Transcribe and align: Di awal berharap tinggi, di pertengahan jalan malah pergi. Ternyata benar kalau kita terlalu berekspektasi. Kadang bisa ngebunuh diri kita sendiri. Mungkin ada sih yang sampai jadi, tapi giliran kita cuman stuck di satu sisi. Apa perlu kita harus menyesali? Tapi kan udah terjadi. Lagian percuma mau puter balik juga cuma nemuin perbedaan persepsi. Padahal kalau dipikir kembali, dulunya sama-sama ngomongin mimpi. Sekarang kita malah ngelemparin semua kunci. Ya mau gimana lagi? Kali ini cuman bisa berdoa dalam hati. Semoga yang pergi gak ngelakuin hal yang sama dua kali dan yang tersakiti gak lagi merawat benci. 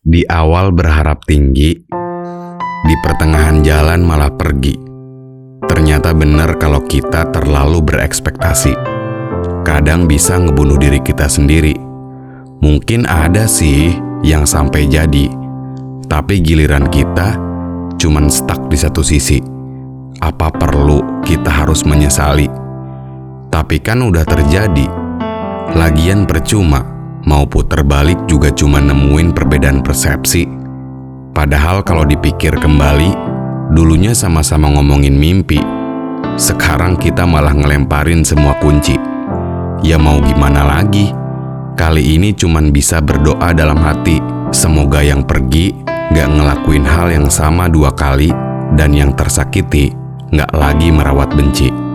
Di 0.00 0.24
awal 0.32 0.72
berharap 0.72 1.28
tinggi, 1.28 1.76
di 2.88 2.94
pertengahan 3.04 3.60
jalan 3.60 4.00
malah 4.00 4.32
pergi. 4.32 4.72
Ternyata 5.68 6.16
benar 6.16 6.56
kalau 6.56 6.80
kita 6.88 7.28
terlalu 7.28 7.84
berekspektasi. 7.84 8.72
Kadang 9.60 10.08
bisa 10.08 10.40
ngebunuh 10.40 10.80
diri 10.80 11.04
kita 11.04 11.28
sendiri. 11.28 11.76
Mungkin 12.64 13.04
ada 13.04 13.44
sih 13.44 13.92
yang 14.24 14.48
sampai 14.48 14.88
jadi, 14.88 15.28
tapi 16.08 16.40
giliran 16.40 16.88
kita 16.88 17.36
cuman 18.00 18.32
stuck 18.32 18.72
di 18.72 18.80
satu 18.80 19.04
sisi. 19.04 19.44
Apa 20.24 20.48
perlu 20.48 21.20
kita 21.28 21.52
harus 21.52 21.84
menyesali? 21.84 22.48
Tapi 23.52 23.76
kan 23.84 24.00
udah 24.00 24.24
terjadi. 24.24 24.88
Lagian 25.76 26.24
percuma 26.24 26.99
mau 27.24 27.44
puter 27.44 27.84
balik 27.84 28.16
juga 28.24 28.48
cuma 28.52 28.80
nemuin 28.80 29.32
perbedaan 29.36 29.84
persepsi. 29.84 30.48
Padahal 31.30 31.84
kalau 31.84 32.04
dipikir 32.04 32.52
kembali, 32.56 33.12
dulunya 33.72 34.16
sama-sama 34.16 34.68
ngomongin 34.72 35.14
mimpi. 35.14 35.60
Sekarang 36.36 36.96
kita 36.96 37.24
malah 37.28 37.52
ngelemparin 37.52 38.24
semua 38.24 38.56
kunci. 38.58 38.96
Ya 39.80 39.96
mau 39.96 40.20
gimana 40.20 40.64
lagi? 40.64 41.12
Kali 41.76 42.16
ini 42.16 42.36
cuman 42.36 42.68
bisa 42.68 43.00
berdoa 43.00 43.56
dalam 43.56 43.80
hati. 43.80 44.20
Semoga 44.52 45.00
yang 45.00 45.24
pergi 45.24 45.72
gak 46.12 46.28
ngelakuin 46.28 46.84
hal 46.84 47.08
yang 47.08 47.28
sama 47.32 47.70
dua 47.70 47.94
kali 47.94 48.28
dan 48.76 48.92
yang 48.92 49.14
tersakiti 49.16 49.94
gak 50.34 50.50
lagi 50.52 50.92
merawat 50.92 51.32
benci. 51.32 51.89